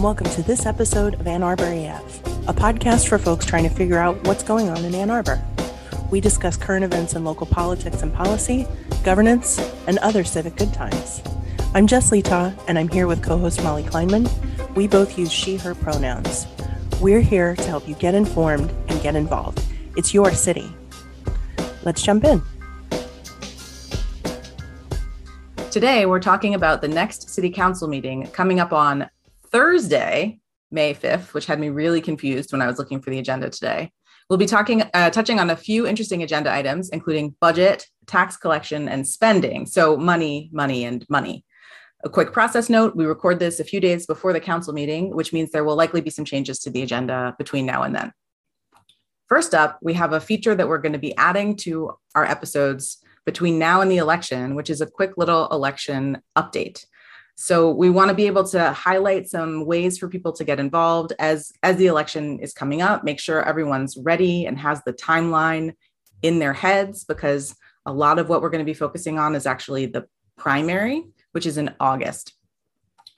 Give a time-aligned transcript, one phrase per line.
[0.00, 3.68] and welcome to this episode of Ann Arbor AF, a podcast for folks trying to
[3.68, 5.44] figure out what's going on in Ann Arbor.
[6.10, 8.66] We discuss current events in local politics and policy,
[9.04, 11.22] governance, and other civic good times.
[11.74, 14.26] I'm Jess Letaw, and I'm here with co host Molly Kleinman.
[14.74, 16.46] We both use she, her pronouns.
[16.98, 19.62] We're here to help you get informed and get involved.
[19.98, 20.72] It's your city.
[21.82, 22.40] Let's jump in.
[25.70, 29.10] Today, we're talking about the next city council meeting coming up on
[29.52, 30.40] Thursday,
[30.70, 33.92] May 5th, which had me really confused when I was looking for the agenda today.
[34.28, 38.88] We'll be talking, uh, touching on a few interesting agenda items, including budget, tax collection,
[38.88, 39.66] and spending.
[39.66, 41.44] So, money, money, and money.
[42.04, 45.32] A quick process note we record this a few days before the council meeting, which
[45.32, 48.12] means there will likely be some changes to the agenda between now and then.
[49.28, 53.04] First up, we have a feature that we're going to be adding to our episodes
[53.26, 56.84] between now and the election, which is a quick little election update.
[57.42, 61.14] So we want to be able to highlight some ways for people to get involved
[61.18, 65.72] as as the election is coming up, make sure everyone's ready and has the timeline
[66.20, 69.46] in their heads because a lot of what we're going to be focusing on is
[69.46, 71.02] actually the primary,
[71.32, 72.34] which is in August.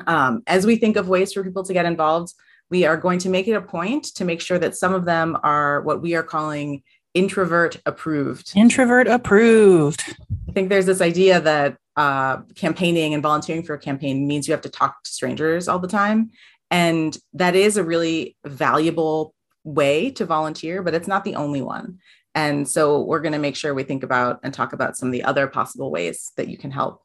[0.07, 2.33] Um, as we think of ways for people to get involved,
[2.71, 5.37] we are going to make it a point to make sure that some of them
[5.43, 8.53] are what we are calling introvert approved.
[8.55, 10.15] Introvert approved.
[10.49, 14.53] I think there's this idea that uh, campaigning and volunteering for a campaign means you
[14.53, 16.31] have to talk to strangers all the time.
[16.71, 19.35] And that is a really valuable
[19.65, 21.99] way to volunteer, but it's not the only one.
[22.35, 25.13] And so we're going to make sure we think about and talk about some of
[25.13, 27.03] the other possible ways that you can help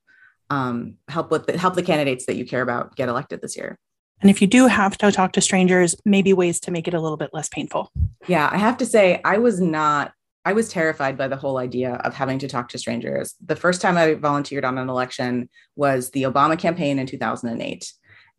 [0.49, 3.77] um, help with the, help the candidates that you care about get elected this year.
[4.21, 7.01] And if you do have to talk to strangers, maybe ways to make it a
[7.01, 7.91] little bit less painful.
[8.27, 10.13] Yeah, I have to say, I was not,
[10.47, 13.35] I was terrified by the whole idea of having to talk to strangers.
[13.45, 17.91] The first time I volunteered on an election was the Obama campaign in 2008.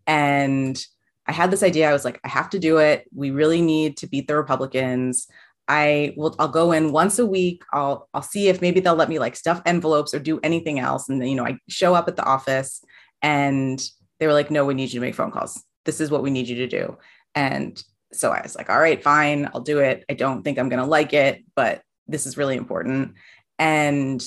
[0.06, 0.82] And
[1.26, 1.90] I had this idea.
[1.90, 3.06] I was like, I have to do it.
[3.14, 5.26] We really need to beat the Republicans.
[5.68, 7.62] I will I'll go in once a week.
[7.74, 11.10] I'll I'll see if maybe they'll let me like stuff envelopes or do anything else.
[11.10, 12.82] And then, you know, I show up at the office
[13.20, 13.78] and
[14.18, 16.30] they were like, no, we need you to make phone calls this is what we
[16.30, 16.98] need you to do.
[17.34, 20.04] And so I was like, all right, fine, I'll do it.
[20.10, 23.14] I don't think I'm to like it, but this is really important.
[23.58, 24.24] And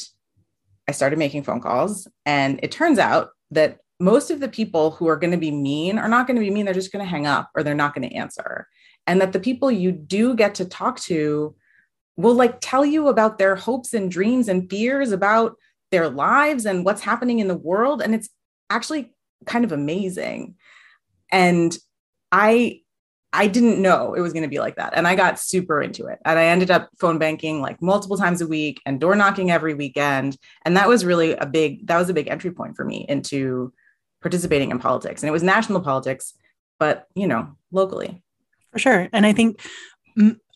[0.88, 2.08] I started making phone calls.
[2.26, 5.98] And it turns out that most of the people who are going to be mean
[5.98, 6.66] are not going to be mean.
[6.66, 8.68] They're just going to hang up or they're not going to answer.
[9.08, 11.56] And that the people you do get to talk to
[12.18, 15.56] will like tell you about their hopes and dreams and fears about
[15.92, 18.02] their lives and what's happening in the world.
[18.02, 18.30] And it's
[18.70, 19.14] actually
[19.46, 20.56] kind of amazing
[21.32, 21.78] and
[22.32, 22.80] i
[23.34, 26.06] i didn't know it was going to be like that and i got super into
[26.06, 29.52] it and i ended up phone banking like multiple times a week and door knocking
[29.52, 32.86] every weekend and that was really a big that was a big entry point for
[32.86, 33.72] me into
[34.22, 36.34] participating in politics and it was national politics
[36.80, 38.24] but you know locally.
[38.72, 39.62] For sure and i think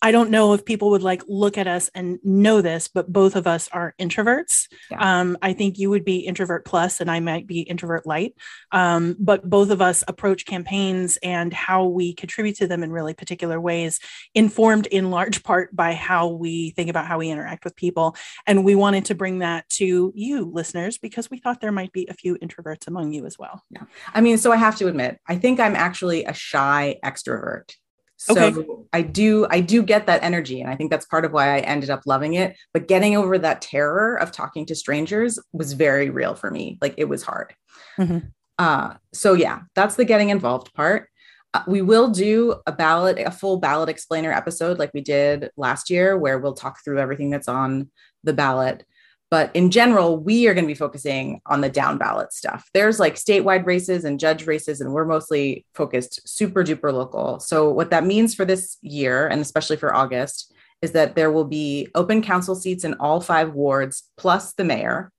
[0.02, 3.36] I don't know if people would like look at us and know this, but both
[3.36, 4.68] of us are introverts.
[4.92, 5.20] Yeah.
[5.20, 8.36] Um, I think you would be introvert plus, and I might be introvert light.
[8.72, 13.16] Um, but both of us approach campaigns and how we contribute to them in really
[13.16, 14.00] particular ways,
[14.36, 18.16] informed in large part by how we think about how we interact with people.
[18.46, 22.06] And we wanted to bring that to you, listeners, because we thought there might be
[22.10, 23.64] a few introverts among you as well.
[23.72, 23.86] Yeah.
[24.14, 27.74] I mean, so I have to admit, I think I'm actually a shy extrovert.
[28.18, 28.66] So okay.
[28.94, 31.60] I do I do get that energy and I think that's part of why I
[31.60, 36.10] ended up loving it, but getting over that terror of talking to strangers was very
[36.10, 36.78] real for me.
[36.82, 37.54] Like it was hard.
[38.00, 38.20] Mm-hmm.
[38.58, 41.10] Uh, so yeah, that's the getting involved part.
[41.54, 45.90] Uh, we will do a ballot, a full ballot explainer episode like we did last
[45.90, 47.90] year, where we'll talk through everything that's on
[48.24, 48.86] the ballot.
[49.32, 52.70] But in general, we are going to be focusing on the down ballot stuff.
[52.74, 57.40] There's like statewide races and judge races, and we're mostly focused super duper local.
[57.40, 61.46] So, what that means for this year, and especially for August, is that there will
[61.46, 65.12] be open council seats in all five wards, plus the mayor,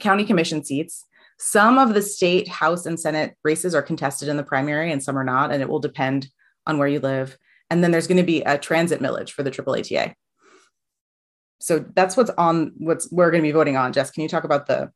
[0.00, 1.04] county commission seats.
[1.38, 5.18] Some of the state House and Senate races are contested in the primary, and some
[5.18, 6.28] are not, and it will depend
[6.66, 7.36] on where you live.
[7.70, 10.14] And then there's going to be a transit millage for the Triple ATA
[11.60, 13.92] so that's what's on what's we're going to be voting on.
[13.92, 14.90] Jess can you talk about the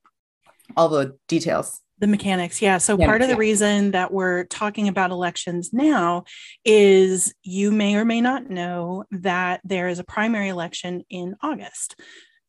[0.77, 1.81] all the details?
[1.99, 2.79] The mechanics yeah.
[2.79, 6.25] So mechanics, part of the reason that we're talking about elections now
[6.65, 11.95] is you may or may not know that there is a primary election in august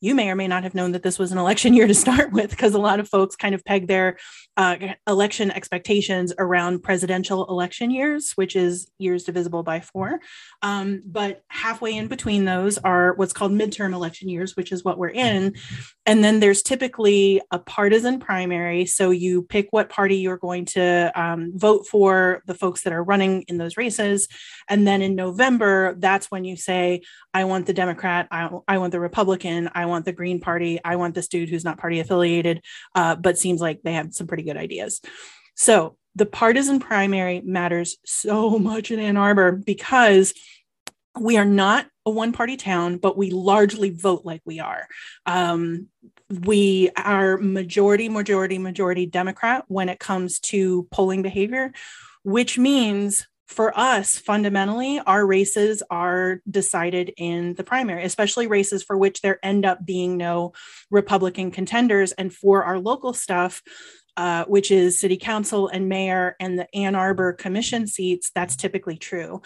[0.03, 2.33] you may or may not have known that this was an election year to start
[2.33, 4.17] with, because a lot of folks kind of peg their
[4.57, 4.75] uh,
[5.07, 10.19] election expectations around presidential election years, which is years divisible by four.
[10.61, 14.97] Um, but halfway in between those are what's called midterm election years, which is what
[14.97, 15.55] we're in.
[16.05, 18.85] And then there's typically a partisan primary.
[18.85, 23.03] So you pick what party you're going to um, vote for, the folks that are
[23.03, 24.27] running in those races.
[24.67, 27.03] And then in November, that's when you say,
[27.33, 30.95] I want the Democrat, I, I want the Republican, I want the Green Party, I
[30.95, 32.63] want this dude who's not party affiliated,
[32.95, 35.01] uh, but seems like they have some pretty good ideas.
[35.55, 40.33] So the partisan primary matters so much in Ann Arbor because
[41.19, 44.87] we are not a one party town, but we largely vote like we are.
[45.25, 45.87] Um,
[46.29, 51.71] we are majority, majority, majority Democrat when it comes to polling behavior,
[52.23, 58.97] which means for us, fundamentally, our races are decided in the primary, especially races for
[58.97, 60.53] which there end up being no
[60.89, 62.13] Republican contenders.
[62.13, 63.61] And for our local stuff,
[64.15, 68.97] uh, which is city council and mayor and the Ann Arbor commission seats, that's typically
[68.97, 69.41] true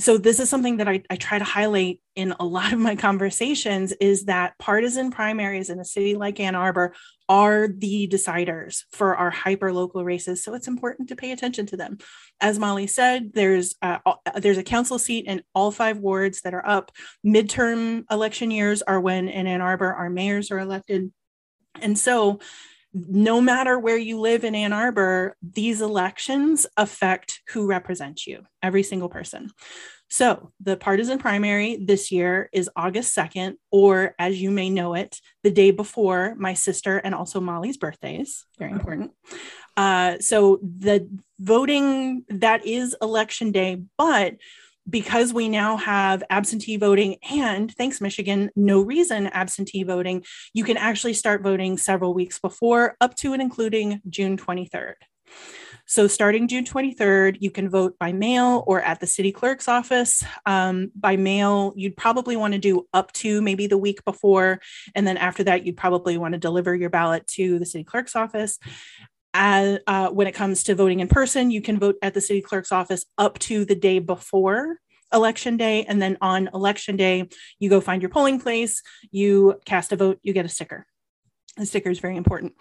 [0.00, 2.94] so this is something that I, I, try to highlight in a lot of my
[2.94, 6.94] conversations is that partisan primaries in a city like ann arbor
[7.28, 10.42] are the deciders for our hyper local races.
[10.42, 11.98] So it's important to pay attention to them.
[12.40, 13.98] As molly said there's uh,
[14.36, 16.92] there's a council seat in all five wards that are up.
[17.26, 21.12] Midterm election years are when in ann arbor our mayors are elected.
[21.80, 22.38] And so
[22.92, 28.82] no matter where you live in Ann Arbor, these elections affect who represents you, every
[28.82, 29.50] single person.
[30.10, 35.20] So, the partisan primary this year is August 2nd, or as you may know it,
[35.42, 38.46] the day before my sister and also Molly's birthdays.
[38.58, 39.12] Very important.
[39.76, 41.08] Uh, so, the
[41.38, 44.36] voting that is election day, but
[44.88, 50.24] because we now have absentee voting and thanks michigan no reason absentee voting
[50.54, 54.94] you can actually start voting several weeks before up to and including june 23rd
[55.86, 60.22] so starting june 23rd you can vote by mail or at the city clerk's office.
[60.46, 64.60] Um, by mail you'd probably want to do up to maybe the week before
[64.94, 68.16] and then after that you'd probably want to deliver your ballot to the city clerk's
[68.16, 68.58] office
[69.38, 72.42] as, uh, when it comes to voting in person, you can vote at the city
[72.42, 74.78] clerk's office up to the day before
[75.14, 75.84] election day.
[75.84, 77.28] And then on election day,
[77.60, 80.86] you go find your polling place, you cast a vote, you get a sticker.
[81.56, 82.54] The sticker is very important.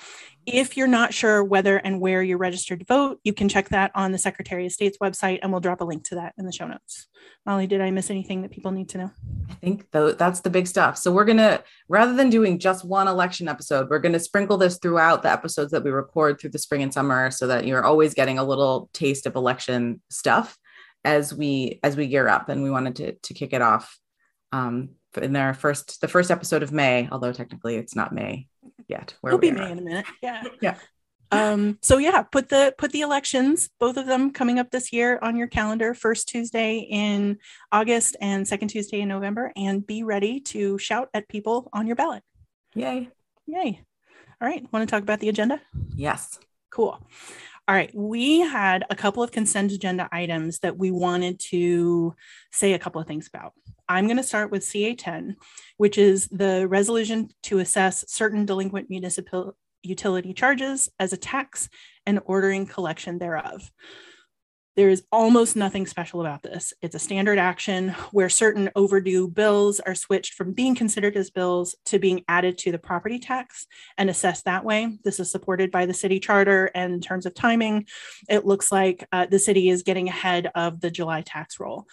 [0.45, 3.91] If you're not sure whether and where you're registered to vote, you can check that
[3.95, 6.51] on the Secretary of State's website, and we'll drop a link to that in the
[6.51, 7.07] show notes.
[7.45, 9.12] Molly, did I miss anything that people need to know?
[9.49, 10.97] I think though that's the big stuff.
[10.97, 15.23] So we're gonna rather than doing just one election episode, we're gonna sprinkle this throughout
[15.23, 18.39] the episodes that we record through the spring and summer, so that you're always getting
[18.39, 20.57] a little taste of election stuff
[21.03, 22.49] as we as we gear up.
[22.49, 23.97] And we wanted to to kick it off
[24.51, 24.89] um,
[25.21, 28.47] in our first the first episode of May, although technically it's not May
[28.88, 29.15] yet.
[29.25, 30.05] It'll be May in a minute.
[30.21, 30.44] Yeah.
[30.61, 30.75] yeah.
[31.31, 35.19] Um, so yeah, put the put the elections, both of them coming up this year
[35.21, 37.38] on your calendar, first Tuesday in
[37.71, 41.95] August and second Tuesday in November, and be ready to shout at people on your
[41.95, 42.24] ballot.
[42.75, 43.09] Yay.
[43.45, 43.81] Yay.
[44.41, 44.65] All right.
[44.71, 45.62] Want to talk about the agenda?
[45.95, 46.39] Yes.
[46.69, 47.01] Cool.
[47.69, 52.15] All right, we had a couple of consent agenda items that we wanted to
[52.50, 53.51] say a couple of things about.
[53.89, 55.35] I'm going to start with CA10,
[55.75, 61.69] which is the resolution to assess certain delinquent municipal utility charges as a tax
[62.05, 63.71] and ordering collection thereof.
[64.77, 66.71] There is almost nothing special about this.
[66.83, 71.75] It's a standard action where certain overdue bills are switched from being considered as bills
[71.85, 73.65] to being added to the property tax
[73.97, 74.99] and assessed that way.
[75.03, 76.69] This is supported by the city charter.
[76.75, 77.87] And in terms of timing,
[78.29, 81.87] it looks like uh, the city is getting ahead of the July tax roll.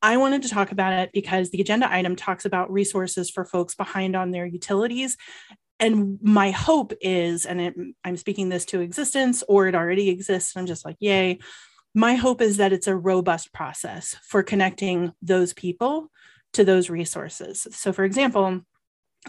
[0.00, 3.74] I wanted to talk about it because the agenda item talks about resources for folks
[3.74, 5.16] behind on their utilities.
[5.80, 10.56] And my hope is, and it, I'm speaking this to existence or it already exists,
[10.56, 11.38] I'm just like, yay,
[11.94, 16.10] my hope is that it's a robust process for connecting those people
[16.52, 17.66] to those resources.
[17.72, 18.60] So, for example,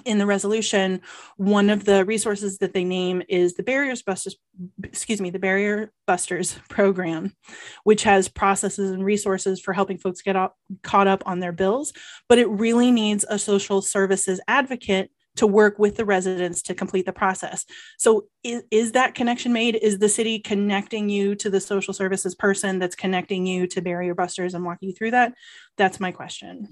[0.06, 1.02] in the resolution,
[1.38, 4.38] one of the resources that they name is the Barriers Busters,
[4.84, 7.34] excuse me, the Barrier Busters program,
[7.84, 11.92] which has processes and resources for helping folks get up, caught up on their bills.
[12.30, 17.06] But it really needs a social services advocate to work with the residents to complete
[17.06, 17.66] the process.
[17.98, 19.76] So is, is that connection made?
[19.76, 24.14] Is the city connecting you to the social services person that's connecting you to barrier
[24.14, 25.34] busters and walking you through that?
[25.78, 26.68] That's my question.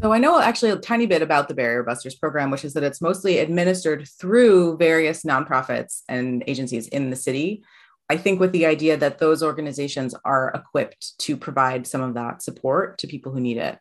[0.00, 2.84] So I know actually a tiny bit about the Barrier Busters program, which is that
[2.84, 7.64] it's mostly administered through various nonprofits and agencies in the city.
[8.08, 12.42] I think with the idea that those organizations are equipped to provide some of that
[12.42, 13.78] support to people who need it.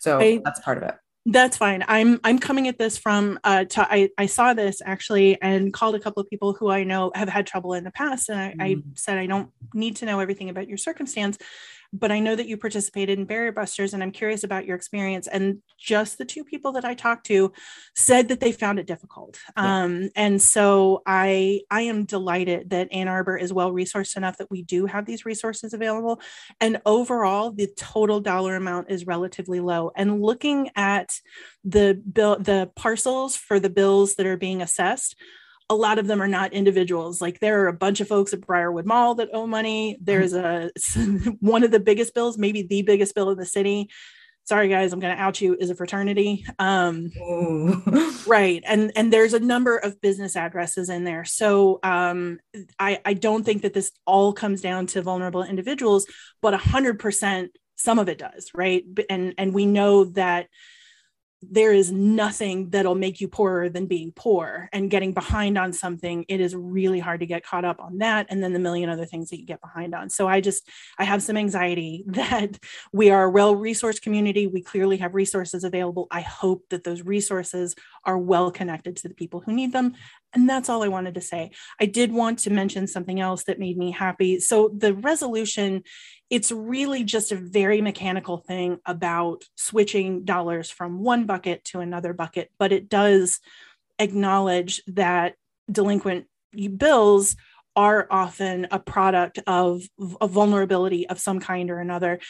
[0.00, 0.94] So I, that's part of it
[1.30, 1.84] That's fine.
[1.86, 5.94] I'm I'm coming at this from uh to, I, I saw this actually and called
[5.94, 8.52] a couple of people who I know have had trouble in the past and I,
[8.52, 8.78] mm.
[8.78, 11.38] I said I don't need to know everything about your circumstance
[11.92, 15.26] but I know that you participated in Barrier Busters and I'm curious about your experience.
[15.26, 17.52] And just the two people that I talked to
[17.96, 19.38] said that they found it difficult.
[19.56, 19.82] Yeah.
[19.82, 24.50] Um, and so I I am delighted that Ann Arbor is well resourced enough that
[24.50, 26.20] we do have these resources available.
[26.60, 29.90] And overall, the total dollar amount is relatively low.
[29.96, 31.12] And looking at
[31.64, 35.16] the bill, the parcels for the bills that are being assessed,
[35.70, 37.20] a lot of them are not individuals.
[37.20, 39.96] Like there are a bunch of folks at Briarwood Mall that owe money.
[40.02, 40.70] There's a
[41.40, 43.88] one of the biggest bills, maybe the biggest bill in the city.
[44.44, 46.44] Sorry guys, I'm going to out you is a fraternity.
[46.58, 47.10] Um,
[48.26, 51.24] right, and and there's a number of business addresses in there.
[51.24, 52.40] So um,
[52.76, 56.06] I I don't think that this all comes down to vulnerable individuals,
[56.42, 58.82] but hundred percent some of it does, right?
[59.08, 60.48] And and we know that
[61.42, 66.24] there is nothing that'll make you poorer than being poor and getting behind on something
[66.28, 69.06] it is really hard to get caught up on that and then the million other
[69.06, 70.10] things that you get behind on.
[70.10, 70.68] So i just
[70.98, 72.58] i have some anxiety that
[72.92, 74.46] we are a well resourced community.
[74.46, 76.06] We clearly have resources available.
[76.10, 79.94] I hope that those resources are well connected to the people who need them
[80.32, 81.50] and that's all I wanted to say.
[81.80, 84.40] I did want to mention something else that made me happy.
[84.40, 85.82] So, the resolution,
[86.28, 92.12] it's really just a very mechanical thing about switching dollars from one bucket to another
[92.12, 93.40] bucket, but it does
[93.98, 95.34] acknowledge that
[95.70, 96.26] delinquent
[96.76, 97.36] bills
[97.76, 99.82] are often a product of
[100.20, 102.20] a vulnerability of some kind or another.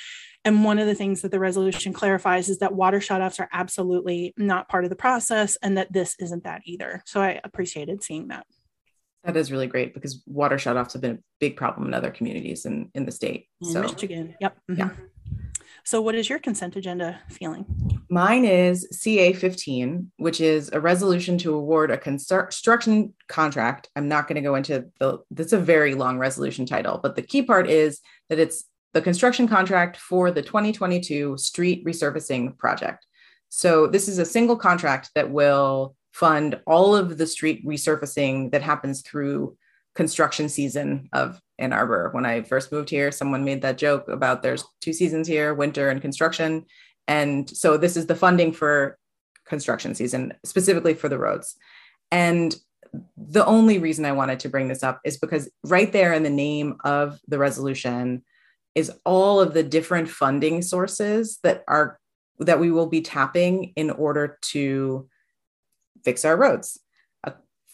[0.45, 4.33] And one of the things that the resolution clarifies is that water shutoffs are absolutely
[4.37, 7.03] not part of the process and that this isn't that either.
[7.07, 8.47] So I appreciated seeing that.
[9.25, 12.65] That is really great because water shutoffs have been a big problem in other communities
[12.65, 13.49] in, in the state.
[13.61, 14.35] In so Michigan.
[14.41, 14.57] Yep.
[14.71, 14.81] Mm-hmm.
[14.81, 14.91] Yeah.
[15.85, 17.67] So, what is your consent agenda feeling?
[18.09, 23.89] Mine is CA 15, which is a resolution to award a construction contract.
[23.97, 27.23] I'm not going to go into the, that's a very long resolution title, but the
[27.23, 33.07] key part is that it's the construction contract for the 2022 street resurfacing project.
[33.49, 38.63] So, this is a single contract that will fund all of the street resurfacing that
[38.63, 39.57] happens through
[39.95, 42.09] construction season of Ann Arbor.
[42.13, 45.91] When I first moved here, someone made that joke about there's two seasons here, winter
[45.91, 46.67] and construction.
[47.07, 48.99] And so this is the funding for
[49.47, 51.57] construction season, specifically for the roads.
[52.11, 52.57] And
[53.17, 56.31] the only reason I wanted to bring this up is because right there in the
[56.31, 58.25] name of the resolution
[58.75, 61.99] is all of the different funding sources that are
[62.39, 65.09] that we will be tapping in order to
[66.05, 66.81] fix our roads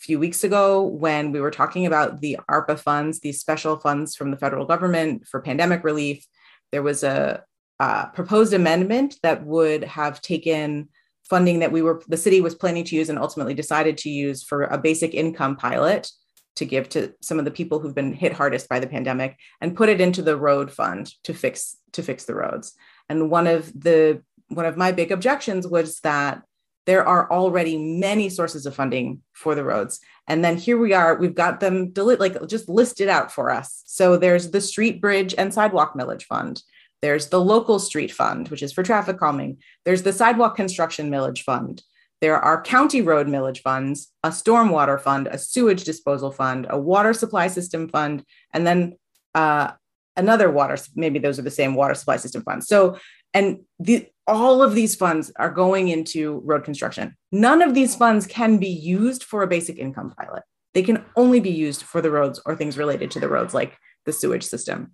[0.06, 4.30] few weeks ago when we were talking about the ARPA funds, these special funds from
[4.30, 6.24] the federal government for pandemic relief.
[6.70, 7.42] There was a
[7.80, 10.88] uh, proposed amendment that would have taken
[11.28, 14.44] funding that we were the city was planning to use and ultimately decided to use
[14.44, 16.10] for a basic income pilot
[16.54, 19.76] to give to some of the people who've been hit hardest by the pandemic and
[19.76, 22.74] put it into the road fund to fix to fix the roads
[23.08, 26.42] and one of the one of my big objections was that
[26.86, 30.00] there are already many sources of funding for the roads.
[30.28, 33.82] And then here we are, we've got them deli- like just listed out for us.
[33.86, 36.62] So there's the Street Bridge and Sidewalk Millage Fund.
[37.02, 39.58] There's the Local Street Fund, which is for traffic calming.
[39.84, 41.82] There's the Sidewalk Construction Millage Fund.
[42.20, 47.12] There are county road millage funds, a stormwater fund, a sewage disposal fund, a water
[47.12, 48.24] supply system fund,
[48.54, 48.96] and then
[49.34, 49.72] uh,
[50.16, 52.66] another water, maybe those are the same water supply system funds.
[52.66, 52.98] So,
[53.36, 57.14] and the, all of these funds are going into road construction.
[57.32, 60.42] None of these funds can be used for a basic income pilot.
[60.72, 63.76] They can only be used for the roads or things related to the roads, like
[64.06, 64.92] the sewage system.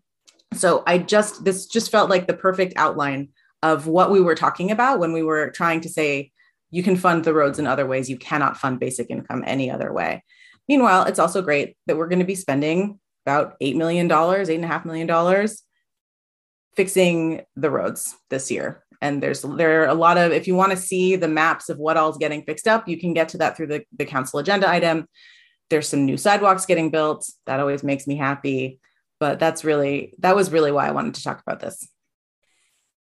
[0.55, 3.29] So I just, this just felt like the perfect outline
[3.63, 6.33] of what we were talking about when we were trying to say,
[6.73, 8.11] you can fund the roads in other ways.
[8.11, 10.25] You cannot fund basic income any other way.
[10.69, 15.47] Meanwhile, it's also great that we're going to be spending about $8 million, $8.5 million
[16.77, 18.85] fixing the roads this year.
[19.01, 21.79] And there's there are a lot of if you want to see the maps of
[21.79, 24.69] what all's getting fixed up you can get to that through the, the council agenda
[24.69, 25.09] item.
[25.71, 27.29] There's some new sidewalks getting built.
[27.47, 28.79] That always makes me happy.
[29.19, 31.89] But that's really that was really why i wanted to talk about this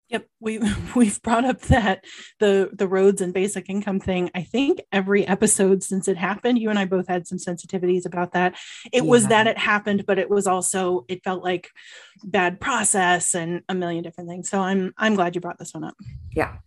[0.09, 0.59] Yep, we
[0.95, 2.03] we've brought up that
[2.39, 4.29] the the roads and basic income thing.
[4.33, 8.33] I think every episode since it happened, you and I both had some sensitivities about
[8.33, 8.55] that.
[8.91, 9.09] It yeah.
[9.09, 11.69] was that it happened, but it was also it felt like
[12.23, 14.49] bad process and a million different things.
[14.49, 15.95] So I'm I'm glad you brought this one up.
[16.31, 16.57] Yeah.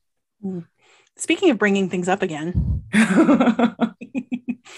[0.45, 0.67] Mm.
[1.17, 2.85] Speaking of bringing things up again,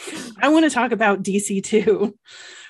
[0.39, 2.13] I want to talk about DC2,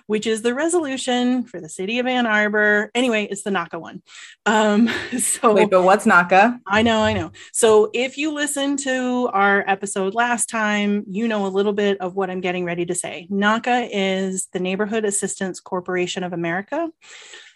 [0.06, 2.90] which is the resolution for the city of Ann Arbor.
[2.94, 4.02] Anyway, it's the NACA one.
[4.46, 6.60] Um, so wait, but what's NACA?
[6.66, 7.32] I know, I know.
[7.52, 12.14] So if you listen to our episode last time, you know a little bit of
[12.14, 13.26] what I'm getting ready to say.
[13.30, 16.88] NACA is the Neighborhood Assistance Corporation of America.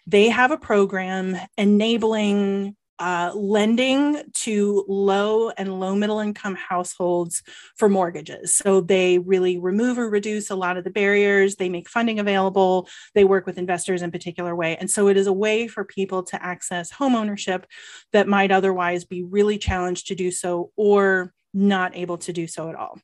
[0.06, 7.42] They have a program enabling uh, lending to low and low middle income households
[7.76, 8.56] for mortgages.
[8.56, 11.56] So they really remove or reduce a lot of the barriers.
[11.56, 12.88] They make funding available.
[13.14, 14.76] They work with investors in particular way.
[14.76, 17.66] And so it is a way for people to access home ownership
[18.12, 22.68] that might otherwise be really challenged to do so or not able to do so
[22.68, 22.98] at all.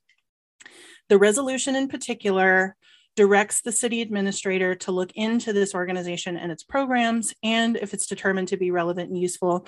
[1.09, 2.77] The resolution in particular
[3.17, 8.07] directs the city administrator to look into this organization and its programs, and if it's
[8.07, 9.67] determined to be relevant and useful,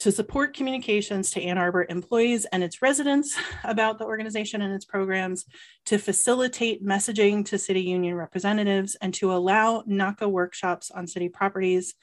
[0.00, 4.84] to support communications to Ann Arbor employees and its residents about the organization and its
[4.84, 5.44] programs,
[5.86, 11.94] to facilitate messaging to city union representatives, and to allow NACA workshops on city properties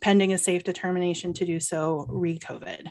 [0.00, 2.90] pending a safe determination to do so re COVID.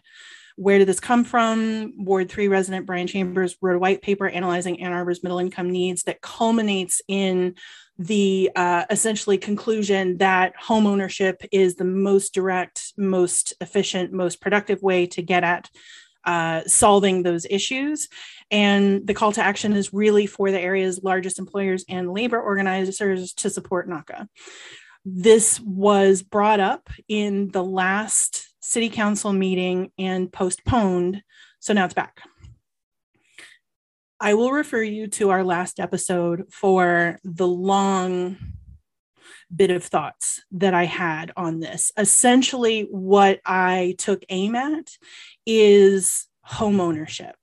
[0.60, 1.94] Where did this come from?
[1.96, 6.04] Ward 3 resident Brian Chambers wrote a white paper analyzing Ann Arbor's middle income needs
[6.04, 7.56] that culminates in
[7.98, 14.82] the uh, essentially conclusion that home ownership is the most direct, most efficient, most productive
[14.82, 15.70] way to get at
[16.26, 18.10] uh, solving those issues.
[18.52, 23.34] And the call to action is really for the area's largest employers and labor organizers
[23.34, 24.28] to support NACA.
[25.06, 31.24] This was brought up in the last city council meeting and postponed.
[31.60, 32.22] So now it's back.
[34.20, 38.38] I will refer you to our last episode for the long
[39.54, 41.92] bit of thoughts that I had on this.
[41.98, 44.92] Essentially, what I took aim at
[45.46, 47.36] is home ownership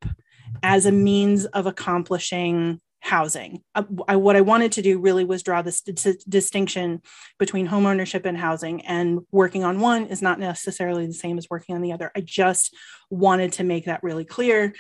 [0.63, 3.63] as a means of accomplishing housing.
[3.75, 7.03] Uh, I, what I wanted to do really was draw this distinction
[7.39, 11.77] between homeownership and housing, and working on one is not necessarily the same as working
[11.77, 12.11] on the other.
[12.17, 12.75] I just
[13.09, 14.75] wanted to make that really clear,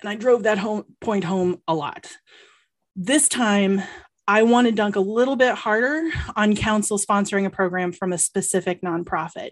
[0.00, 2.10] and I drove that home point home a lot.
[2.96, 3.82] This time,
[4.26, 8.18] I want to dunk a little bit harder on council sponsoring a program from a
[8.18, 9.50] specific nonprofit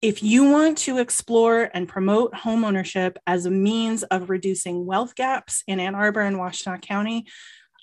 [0.00, 5.64] if you want to explore and promote homeownership as a means of reducing wealth gaps
[5.66, 7.26] in Ann Arbor and Washtenaw County,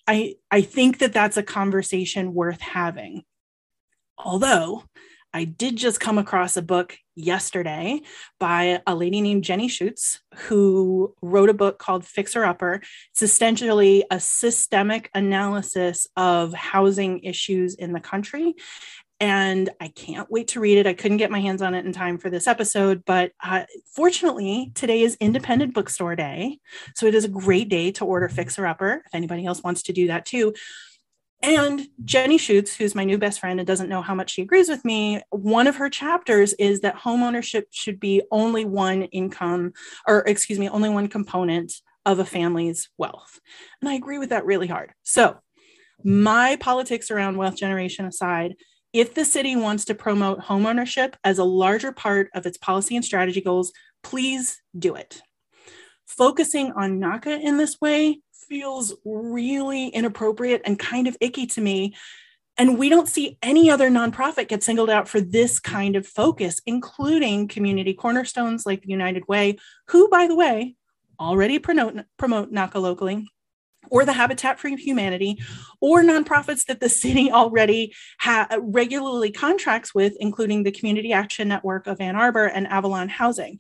[0.08, 3.24] I, I think that that's a conversation worth having.
[4.18, 4.84] Although
[5.34, 8.00] I did just come across a book yesterday
[8.40, 12.82] by a lady named Jenny Schuetz, who wrote a book called Fixer Upper.
[13.12, 18.56] It's essentially a systemic analysis of housing issues in the country
[19.26, 20.86] and I can't wait to read it.
[20.86, 24.72] I couldn't get my hands on it in time for this episode, but uh, fortunately,
[24.76, 26.60] today is Independent Bookstore Day.
[26.94, 29.94] So it is a great day to order Fixer Upper if anybody else wants to
[29.94, 30.54] do that too.
[31.42, 34.70] And Jenny Schuetz, who's my new best friend and doesn't know how much she agrees
[34.70, 39.74] with me, one of her chapters is that homeownership should be only one income,
[40.08, 41.74] or excuse me, only one component
[42.06, 43.40] of a family's wealth.
[43.82, 44.92] And I agree with that really hard.
[45.02, 45.40] So,
[46.04, 48.56] my politics around wealth generation aside,
[48.96, 53.04] if the city wants to promote homeownership as a larger part of its policy and
[53.04, 55.22] strategy goals, please do it.
[56.06, 61.94] Focusing on NACA in this way feels really inappropriate and kind of icky to me.
[62.58, 66.62] And we don't see any other nonprofit get singled out for this kind of focus,
[66.66, 69.58] including community cornerstones like the United Way,
[69.90, 70.78] who, by the way,
[71.20, 73.28] already promote, promote NACA locally
[73.90, 75.40] or the Habitat for Humanity,
[75.80, 81.88] or nonprofits that the city already ha- regularly contracts with, including the Community Action Network
[81.88, 83.60] of Ann Arbor and Avalon Housing.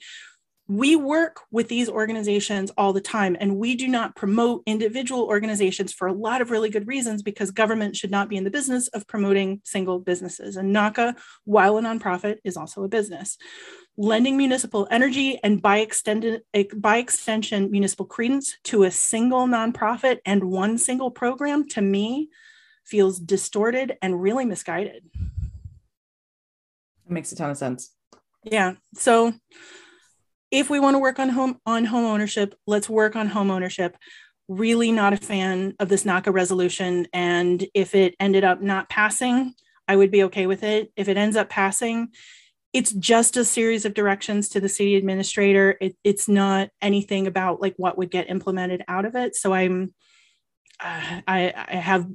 [0.67, 5.93] We work with these organizations all the time, and we do not promote individual organizations
[5.93, 8.87] for a lot of really good reasons because government should not be in the business
[8.87, 10.57] of promoting single businesses.
[10.57, 13.37] And NACA, while a nonprofit, is also a business.
[13.95, 16.41] Lending municipal energy and by, extended,
[16.75, 22.29] by extension municipal credence to a single nonprofit and one single program to me
[22.83, 25.03] feels distorted and really misguided.
[27.05, 27.91] It makes a ton of sense.
[28.43, 28.73] Yeah.
[28.95, 29.33] So
[30.55, 33.97] if we want to work on home on home ownership let's work on home ownership
[34.47, 39.53] really not a fan of this NACA resolution and if it ended up not passing
[39.87, 42.09] i would be okay with it if it ends up passing
[42.75, 45.77] it's just a series of directions to the city administrator.
[45.79, 49.33] It, it's not anything about like what would get implemented out of it.
[49.33, 49.93] So I'm,
[50.81, 52.05] uh, I, I have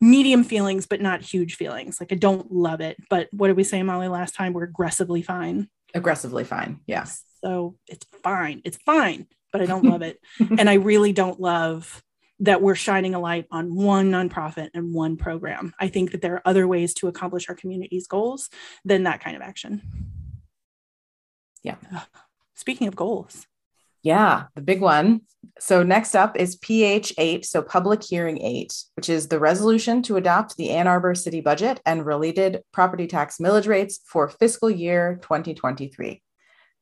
[0.00, 2.00] medium feelings, but not huge feelings.
[2.00, 4.54] Like I don't love it, but what did we say, Molly, last time?
[4.54, 5.68] We're aggressively fine.
[5.92, 6.80] Aggressively fine.
[6.86, 7.22] Yes.
[7.44, 8.62] So it's fine.
[8.64, 10.20] It's fine, but I don't love it.
[10.58, 12.02] and I really don't love
[12.40, 15.72] that we're shining a light on one nonprofit and one program.
[15.78, 18.50] I think that there are other ways to accomplish our community's goals
[18.84, 19.82] than that kind of action.
[21.62, 21.76] Yeah.
[22.54, 23.46] Speaking of goals.
[24.02, 25.22] Yeah, the big one.
[25.60, 30.16] So next up is PH 8, so Public Hearing 8, which is the resolution to
[30.16, 35.20] adopt the Ann Arbor City budget and related property tax millage rates for fiscal year
[35.22, 36.20] 2023.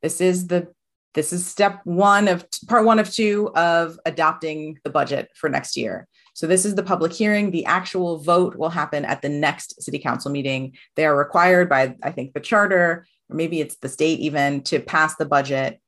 [0.03, 0.69] This is the
[1.15, 5.77] this is step one of part one of two of adopting the budget for next
[5.77, 6.07] year.
[6.35, 7.51] So this is the public hearing.
[7.51, 10.77] The actual vote will happen at the next city council meeting.
[10.95, 14.79] They are required by, I think, the charter, or maybe it's the state even, to
[14.79, 15.81] pass the budget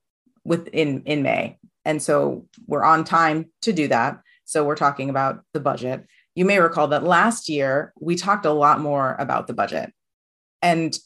[0.44, 1.58] within in May.
[1.84, 4.20] And so we're on time to do that.
[4.44, 6.04] So we're talking about the budget.
[6.34, 9.92] You may recall that last year we talked a lot more about the budget.
[10.60, 10.98] And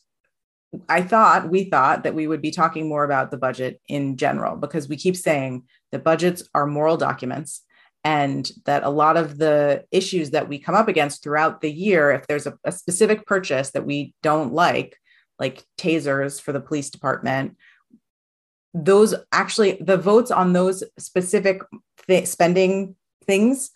[0.88, 4.56] I thought, we thought that we would be talking more about the budget in general
[4.56, 7.62] because we keep saying that budgets are moral documents
[8.04, 12.12] and that a lot of the issues that we come up against throughout the year,
[12.12, 14.96] if there's a, a specific purchase that we don't like,
[15.38, 17.56] like tasers for the police department,
[18.74, 21.62] those actually, the votes on those specific
[22.06, 22.94] th- spending
[23.26, 23.70] things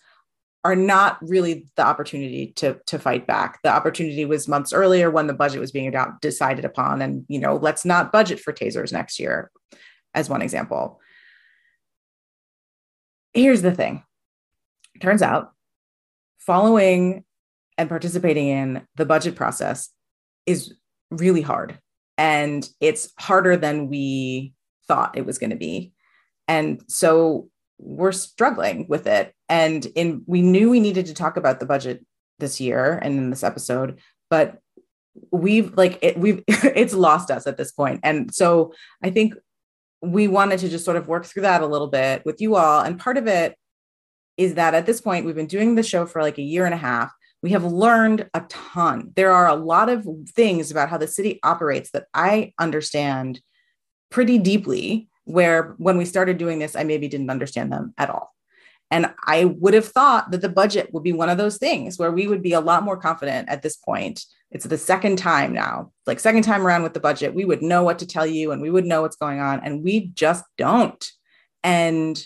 [0.63, 3.59] are not really the opportunity to to fight back.
[3.63, 7.39] The opportunity was months earlier when the budget was being adopt, decided upon, and you
[7.39, 9.51] know, let's not budget for tasers next year,
[10.13, 10.99] as one example.
[13.33, 14.03] Here's the thing:
[15.01, 15.51] turns out,
[16.37, 17.23] following
[17.77, 19.89] and participating in the budget process
[20.45, 20.75] is
[21.09, 21.79] really hard,
[22.17, 24.53] and it's harder than we
[24.87, 25.93] thought it was going to be.
[26.47, 27.49] And so
[27.81, 29.33] we're struggling with it.
[29.49, 32.05] And in we knew we needed to talk about the budget
[32.39, 33.99] this year and in this episode
[34.31, 34.57] but
[35.31, 37.99] we've like it we've it's lost us at this point.
[38.03, 39.35] And so i think
[40.01, 42.81] we wanted to just sort of work through that a little bit with you all.
[42.81, 43.55] And part of it
[44.35, 46.73] is that at this point we've been doing the show for like a year and
[46.73, 47.11] a half.
[47.43, 49.11] We have learned a ton.
[49.15, 53.41] There are a lot of things about how the city operates that i understand
[54.09, 58.33] pretty deeply where when we started doing this, I maybe didn't understand them at all.
[58.91, 62.11] And I would have thought that the budget would be one of those things where
[62.11, 64.25] we would be a lot more confident at this point.
[64.51, 67.83] It's the second time now, like second time around with the budget, we would know
[67.83, 69.61] what to tell you and we would know what's going on.
[69.63, 71.09] And we just don't.
[71.63, 72.21] And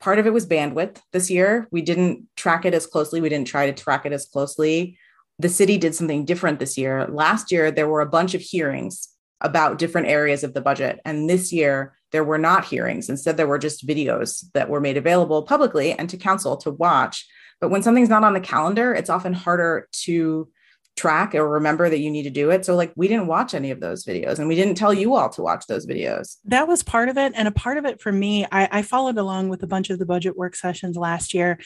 [0.00, 1.68] part of it was bandwidth this year.
[1.70, 3.20] We didn't track it as closely.
[3.20, 4.98] We didn't try to track it as closely.
[5.38, 7.06] The city did something different this year.
[7.06, 9.08] Last year, there were a bunch of hearings
[9.42, 11.00] about different areas of the budget.
[11.04, 13.08] And this year, there were not hearings.
[13.08, 17.26] Instead, there were just videos that were made available publicly and to council to watch.
[17.60, 20.48] But when something's not on the calendar, it's often harder to
[20.96, 22.64] track or remember that you need to do it.
[22.64, 25.28] So, like, we didn't watch any of those videos and we didn't tell you all
[25.30, 26.36] to watch those videos.
[26.44, 27.32] That was part of it.
[27.36, 29.98] And a part of it for me, I, I followed along with a bunch of
[29.98, 31.58] the budget work sessions last year.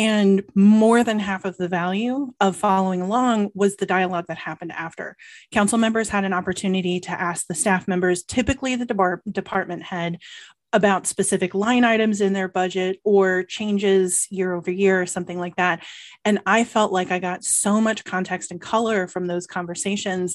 [0.00, 4.72] And more than half of the value of following along was the dialogue that happened
[4.72, 5.14] after.
[5.52, 10.16] Council members had an opportunity to ask the staff members, typically the department head,
[10.72, 15.56] about specific line items in their budget or changes year over year or something like
[15.56, 15.84] that.
[16.24, 20.34] And I felt like I got so much context and color from those conversations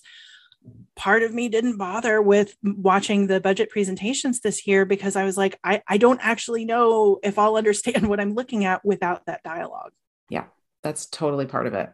[0.95, 5.37] part of me didn't bother with watching the budget presentations this year because I was
[5.37, 9.43] like, I, I don't actually know if I'll understand what I'm looking at without that
[9.43, 9.91] dialogue.
[10.29, 10.45] Yeah,
[10.83, 11.89] that's totally part of it.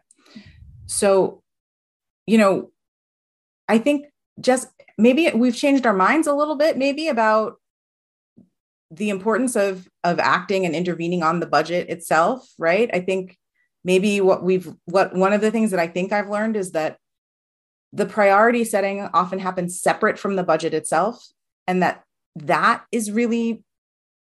[0.86, 1.42] So,
[2.26, 2.70] you know,
[3.68, 4.06] I think
[4.40, 7.56] just maybe we've changed our minds a little bit, maybe about
[8.90, 12.90] the importance of of acting and intervening on the budget itself, right?
[12.92, 13.38] I think
[13.84, 16.98] maybe what we've what one of the things that I think I've learned is that
[17.92, 21.26] the priority setting often happens separate from the budget itself
[21.66, 22.04] and that
[22.36, 23.62] that is really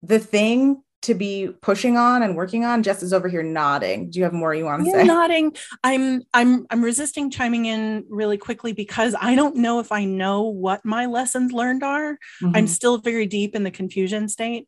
[0.03, 2.83] the thing to be pushing on and working on.
[2.83, 4.11] Jess is over here nodding.
[4.11, 5.05] Do you have more you want to say?
[5.05, 5.55] nodding.
[5.85, 10.43] I'm i'm i'm resisting chiming in really quickly because i don't know if i know
[10.43, 12.15] what my lessons learned are.
[12.43, 12.57] Mm-hmm.
[12.57, 14.67] i'm still very deep in the confusion state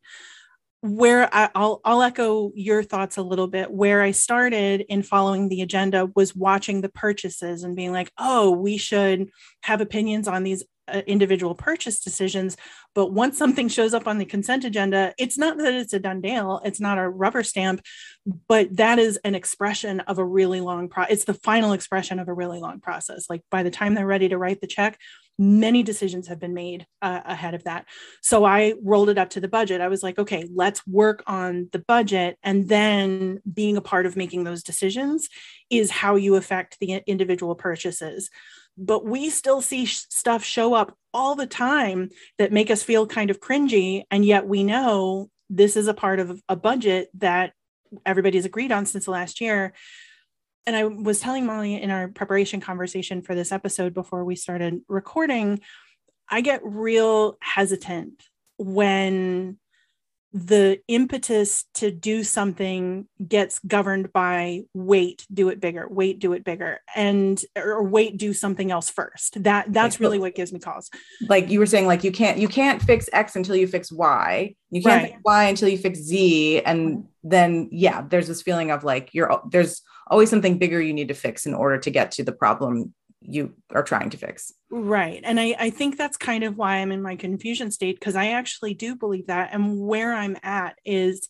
[0.81, 3.71] where I, will I'll echo your thoughts a little bit.
[3.71, 8.51] Where I started in following the agenda was watching the purchases and being like, oh,
[8.51, 9.29] we should
[9.63, 12.55] have opinions on these uh, individual purchase decisions.
[12.95, 16.21] But once something shows up on the consent agenda, it's not that it's a done
[16.21, 17.81] deal, it's not a rubber stamp,
[18.47, 21.13] but that is an expression of a really long process.
[21.13, 23.25] It's the final expression of a really long process.
[23.29, 24.97] Like by the time they're ready to write the check,
[25.39, 27.85] many decisions have been made uh, ahead of that.
[28.21, 29.79] So I rolled it up to the budget.
[29.79, 32.37] I was like, okay, let's work on the budget.
[32.43, 35.29] And then being a part of making those decisions
[35.69, 38.29] is how you affect the individual purchases.
[38.77, 43.07] But we still see sh- stuff show up all the time that make us feel
[43.07, 44.03] kind of cringy.
[44.11, 47.53] And yet we know this is a part of a budget that
[48.05, 49.73] everybody's agreed on since the last year.
[50.69, 54.81] And I was telling Molly in our preparation conversation for this episode before we started
[54.87, 55.61] recording,
[56.29, 58.21] I get real hesitant
[58.57, 59.57] when
[60.31, 65.87] the impetus to do something gets governed by wait do it bigger.
[65.89, 66.81] Wait do it bigger.
[66.95, 69.41] And or wait do something else first.
[69.43, 70.91] That that's really what gives me cause.
[71.27, 74.53] Like you were saying like you can't you can't fix x until you fix y.
[74.69, 75.11] You can't right.
[75.13, 76.61] fix y until you fix z.
[76.61, 81.09] And then yeah there's this feeling of like you're there's always something bigger you need
[81.09, 84.53] to fix in order to get to the problem you are trying to fix.
[84.71, 85.21] Right.
[85.23, 88.29] And I, I think that's kind of why I'm in my confusion state because I
[88.29, 89.49] actually do believe that.
[89.51, 91.27] And where I'm at is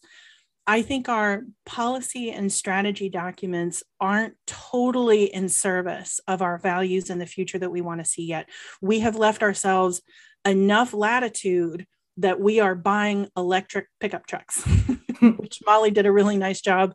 [0.67, 7.19] I think our policy and strategy documents aren't totally in service of our values and
[7.19, 8.47] the future that we want to see yet.
[8.79, 10.01] We have left ourselves
[10.45, 11.87] enough latitude
[12.17, 14.63] that we are buying electric pickup trucks,
[15.21, 16.93] which Molly did a really nice job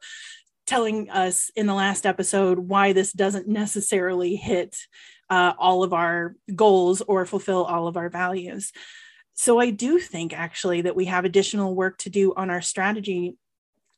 [0.67, 4.77] telling us in the last episode why this doesn't necessarily hit
[5.31, 8.73] uh, all of our goals or fulfill all of our values.
[9.35, 13.37] So I do think actually that we have additional work to do on our strategy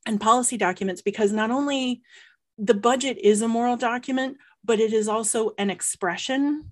[0.07, 2.03] and policy documents because not only
[2.59, 6.71] the budget is a moral document, but it is also an expression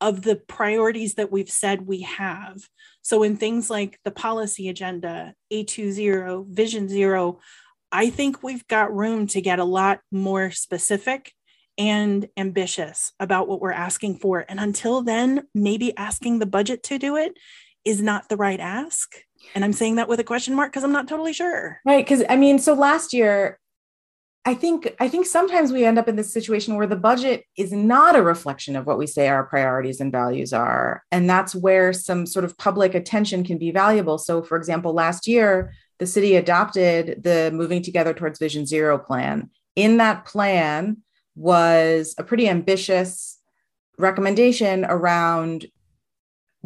[0.00, 2.68] of the priorities that we've said we have.
[3.02, 7.38] So, in things like the policy agenda, A2Zero, Vision Zero,
[7.92, 11.32] I think we've got room to get a lot more specific
[11.78, 14.44] and ambitious about what we're asking for.
[14.48, 17.32] And until then, maybe asking the budget to do it
[17.84, 19.14] is not the right ask.
[19.54, 21.80] And I'm saying that with a question mark because I'm not totally sure.
[21.84, 22.04] Right.
[22.04, 23.58] Because I mean, so last year,
[24.44, 27.72] I think I think sometimes we end up in this situation where the budget is
[27.72, 31.04] not a reflection of what we say our priorities and values are.
[31.12, 34.18] And that's where some sort of public attention can be valuable.
[34.18, 39.50] So for example, last year, the city adopted the Moving Together Towards Vision Zero plan.
[39.76, 40.96] In that plan
[41.36, 43.38] was a pretty ambitious
[43.98, 45.66] recommendation around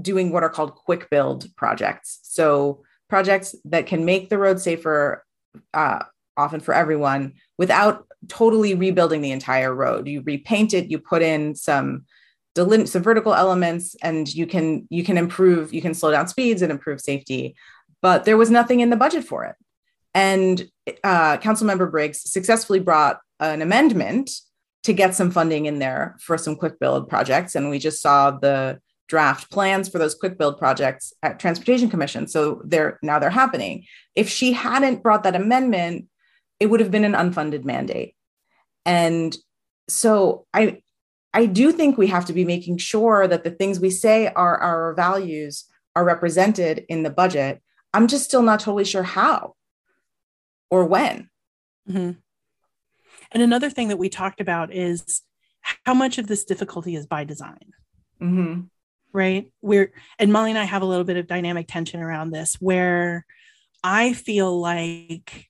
[0.01, 2.21] doing what are called quick build projects.
[2.23, 5.23] So, projects that can make the road safer,
[5.75, 6.05] uh,
[6.39, 10.09] often for everyone, without totally rebuilding the entire road.
[10.09, 12.07] You repaint it, you put in some
[12.57, 16.73] some vertical elements and you can you can improve you can slow down speeds and
[16.73, 17.55] improve safety
[18.03, 19.57] but there was nothing in the budget for it.
[20.15, 20.69] And
[21.05, 24.31] uh, Councilmember Briggs successfully brought an amendment
[24.85, 27.55] to get some funding in there for some quick build projects.
[27.55, 32.27] And we just saw the draft plans for those quick build projects at Transportation Commission.
[32.27, 33.85] So they're now they're happening.
[34.15, 36.07] If she hadn't brought that amendment,
[36.61, 38.15] it would have been an unfunded mandate.
[38.85, 39.37] And
[39.89, 40.83] so I
[41.35, 44.57] I do think we have to be making sure that the things we say are
[44.59, 47.63] our values are represented in the budget
[47.97, 49.55] I'm just still not totally sure how
[50.71, 51.31] or when.
[51.89, 52.11] Mm-hmm.
[53.33, 55.23] And another thing that we talked about is
[55.63, 57.73] how much of this difficulty is by design.
[58.21, 58.61] Mm-hmm.
[59.15, 59.51] Right.
[59.63, 63.25] We're, and Molly and I have a little bit of dynamic tension around this where
[63.83, 65.47] I feel like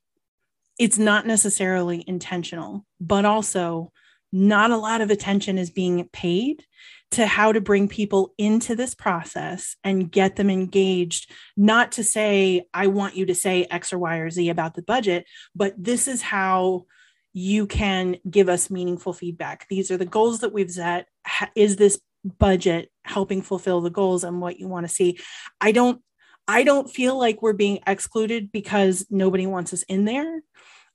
[0.79, 3.91] it's not necessarily intentional, but also
[4.31, 6.65] not a lot of attention is being paid
[7.13, 12.67] to how to bring people into this process and get them engaged, not to say,
[12.75, 16.09] I want you to say X or Y or Z about the budget, but this
[16.09, 16.87] is how
[17.33, 19.67] you can give us meaningful feedback.
[19.69, 21.07] These are the goals that we've set.
[21.55, 22.01] Is this
[22.39, 25.19] budget helping fulfill the goals and what you want to see?
[25.61, 26.01] I don't
[26.49, 30.43] I don't feel like we're being excluded because nobody wants us in there.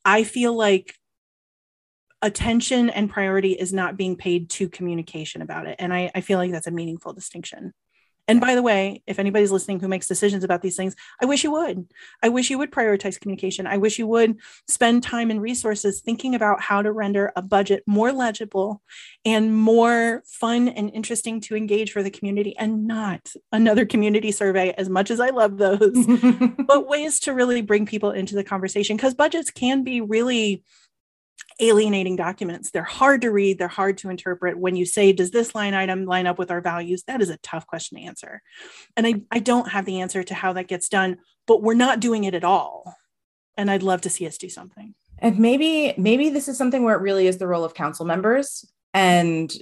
[0.06, 0.96] I feel like
[2.22, 5.76] attention and priority is not being paid to communication about it.
[5.80, 7.74] And I, I feel like that's a meaningful distinction.
[8.28, 11.44] And by the way, if anybody's listening who makes decisions about these things, I wish
[11.44, 11.92] you would.
[12.24, 13.68] I wish you would prioritize communication.
[13.68, 14.38] I wish you would
[14.70, 18.82] spend time and resources thinking about how to render a budget more legible
[19.26, 24.74] and more fun and interesting to engage for the community and not another community survey,
[24.78, 26.08] as much as I love those,
[26.68, 30.64] but ways to really bring people into the conversation because budgets can be really
[31.62, 32.72] alienating documents.
[32.72, 34.58] They're hard to read, they're hard to interpret.
[34.58, 37.04] When you say, does this line item line up with our values?
[37.04, 38.42] That is a tough question to answer.
[38.98, 42.00] And I, I don't have the answer to how that gets done, but we're not
[42.00, 42.96] doing it at all.
[43.56, 44.96] And I'd love to see us do something.
[45.20, 48.66] And maybe, maybe this is something where it really is the role of council members
[48.94, 49.54] and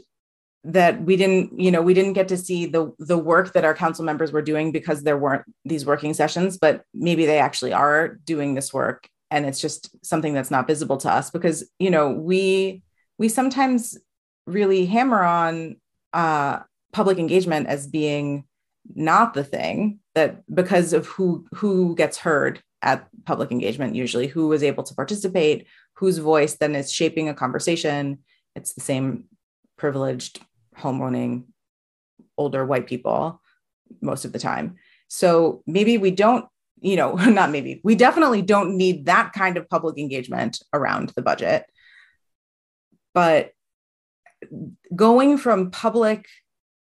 [0.64, 3.74] that we didn't you know we didn't get to see the the work that our
[3.74, 8.20] council members were doing because there weren't these working sessions but maybe they actually are
[8.26, 12.12] doing this work and it's just something that's not visible to us because you know
[12.12, 12.84] we
[13.18, 13.98] we sometimes
[14.48, 15.78] really hammer on
[16.14, 16.60] uh,
[16.94, 18.46] public engagement as being
[18.96, 24.48] not the thing that because of who who gets heard at public engagement usually who
[24.48, 25.68] was able to participate
[26.00, 28.20] whose voice then is shaping a conversation.
[28.56, 29.26] It's the same
[29.78, 30.40] privileged
[30.74, 31.48] home owning
[32.38, 33.42] older white people
[34.02, 34.78] most of the time.
[35.10, 36.46] So maybe we don't
[36.82, 41.22] you know not maybe we definitely don't need that kind of public engagement around the
[41.22, 41.66] budget
[43.14, 43.52] but
[44.96, 46.26] going from public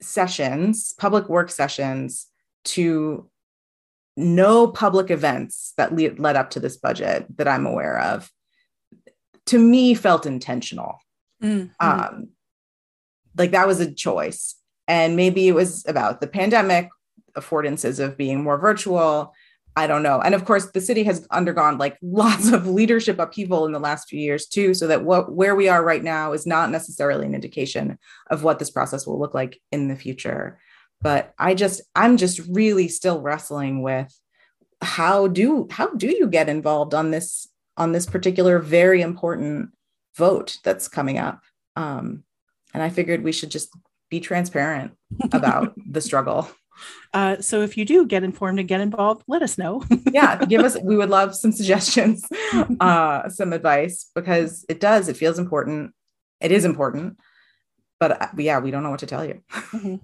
[0.02, 2.28] sessions public work sessions
[2.64, 3.30] to
[4.18, 8.32] no public events that le- led up to this budget that I'm aware of,
[9.48, 11.00] to me felt intentional.
[11.42, 11.68] Mm-hmm.
[11.80, 12.30] Um,
[13.38, 14.56] like that was a choice.
[14.88, 16.90] And maybe it was about the pandemic,
[17.36, 19.34] affordances of being more virtual.
[19.76, 20.20] I don't know.
[20.20, 24.10] And of course, the city has undergone like lots of leadership upheaval in the last
[24.10, 24.74] few years too.
[24.74, 27.98] So that what where we are right now is not necessarily an indication
[28.30, 30.60] of what this process will look like in the future
[31.02, 34.18] but i just i'm just really still wrestling with
[34.82, 39.70] how do how do you get involved on this on this particular very important
[40.16, 41.42] vote that's coming up
[41.76, 42.24] um,
[42.74, 43.70] and i figured we should just
[44.10, 44.92] be transparent
[45.32, 46.50] about the struggle
[47.14, 49.84] uh, so if you do get informed and get involved let us know.
[50.12, 52.28] Yeah give us we would love some suggestions
[52.80, 55.94] uh, some advice because it does it feels important.
[56.40, 57.18] It is important
[58.00, 59.42] but uh, yeah we don't know what to tell you.
[59.52, 59.96] Mm-hmm.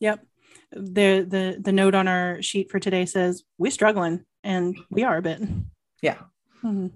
[0.00, 0.24] yep.
[0.72, 5.16] The the the note on our sheet for today says we're struggling and we are
[5.16, 5.40] a bit.
[6.02, 6.18] Yeah.
[6.62, 6.88] Mm-hmm.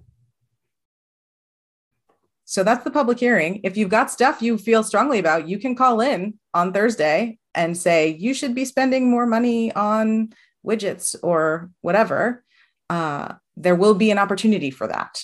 [2.51, 5.77] So that's the public hearing if you've got stuff you feel strongly about you can
[5.77, 10.33] call in on thursday and say you should be spending more money on
[10.67, 12.45] widgets or whatever
[12.89, 15.23] uh, there will be an opportunity for that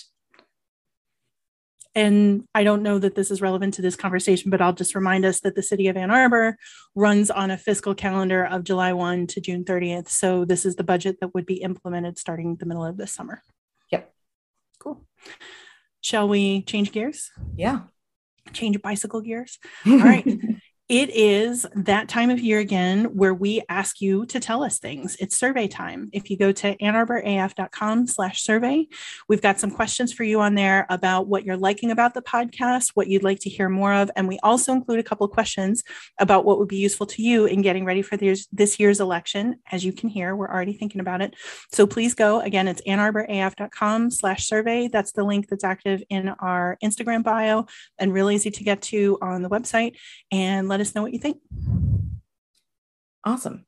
[1.95, 5.25] and I don't know that this is relevant to this conversation, but I'll just remind
[5.25, 6.55] us that the city of Ann Arbor
[6.93, 10.07] runs on a fiscal calendar of July 1 to June 30th.
[10.07, 13.41] So this is the budget that would be implemented starting the middle of this summer.
[13.91, 14.13] Yep.
[14.77, 15.07] Cool.
[16.07, 17.31] Shall we change gears?
[17.57, 17.79] Yeah.
[18.53, 19.59] Change bicycle gears.
[19.85, 20.25] All right.
[20.89, 25.17] It is that time of year again where we ask you to tell us things.
[25.19, 26.09] It's survey time.
[26.13, 28.87] If you go to annarboraf.com slash survey,
[29.27, 32.91] we've got some questions for you on there about what you're liking about the podcast,
[32.93, 34.09] what you'd like to hear more of.
[34.15, 35.83] And we also include a couple of questions
[36.19, 39.59] about what would be useful to you in getting ready for this, this year's election.
[39.69, 41.35] As you can hear, we're already thinking about it.
[41.69, 42.39] So please go.
[42.39, 44.87] Again, it's annarboraf.com slash survey.
[44.87, 47.65] That's the link that's active in our Instagram bio
[47.99, 49.97] and real easy to get to on the website.
[50.31, 51.39] And let let us know what you think.
[53.25, 53.65] Awesome.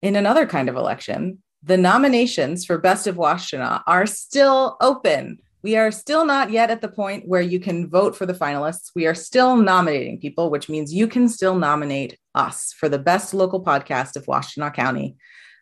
[0.00, 5.38] In another kind of election, the nominations for Best of Washtenaw are still open.
[5.62, 8.90] We are still not yet at the point where you can vote for the finalists.
[8.94, 13.34] We are still nominating people, which means you can still nominate us for the best
[13.34, 15.16] local podcast of Washtenaw County.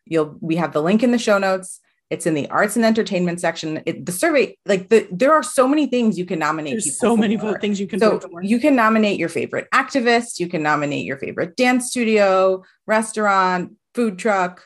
[0.05, 1.81] You'll we have the link in the show notes.
[2.11, 3.83] It's in the arts and entertainment section.
[3.87, 6.75] It, the survey, like the, there are so many things you can nominate.
[6.75, 10.39] There's so many things you can so You can nominate your favorite activist.
[10.39, 14.63] You can nominate your favorite dance studio, restaurant, food truck.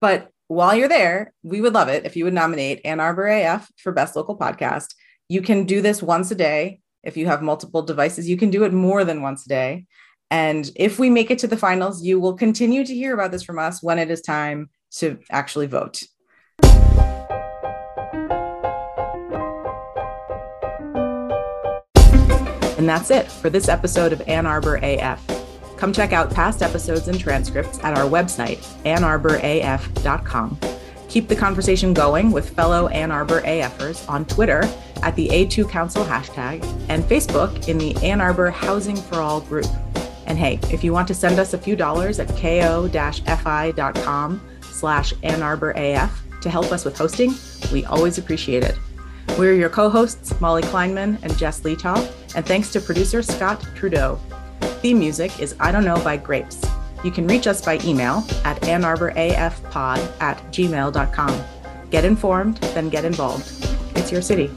[0.00, 3.70] But while you're there, we would love it if you would nominate Ann Arbor AF
[3.78, 4.94] for best local podcast.
[5.28, 6.80] You can do this once a day.
[7.02, 9.86] If you have multiple devices, you can do it more than once a day.
[10.30, 13.42] And if we make it to the finals, you will continue to hear about this
[13.42, 16.02] from us when it is time to actually vote.
[22.82, 25.24] And that's it for this episode of Ann Arbor AF.
[25.76, 30.58] Come check out past episodes and transcripts at our website, annarboraf.com.
[31.08, 34.62] Keep the conversation going with fellow Ann Arbor AFers on Twitter
[35.02, 39.66] at the A2 Council hashtag and Facebook in the Ann Arbor Housing for All group.
[40.26, 43.00] And hey, if you want to send us a few dollars at ko-fi.com
[44.62, 47.34] slash Ann Arbor AF, to help us with hosting,
[47.72, 48.78] we always appreciate it.
[49.38, 51.96] We're your co hosts, Molly Kleinman and Jess Letaw,
[52.36, 54.20] and thanks to producer Scott Trudeau.
[54.82, 56.62] Theme music is I Don't Know by Grapes.
[57.04, 61.44] You can reach us by email at annarborafpod at gmail.com.
[61.90, 63.50] Get informed, then get involved.
[63.96, 64.50] It's your city.